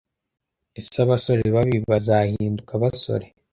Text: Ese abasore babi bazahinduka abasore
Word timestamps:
Ese 0.79 0.97
abasore 1.05 1.45
babi 1.55 1.75
bazahinduka 1.89 2.71
abasore 2.77 3.25